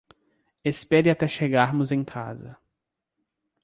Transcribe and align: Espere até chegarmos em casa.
Espere 0.65 1.11
até 1.11 1.27
chegarmos 1.27 1.91
em 1.91 2.03
casa. 2.03 2.57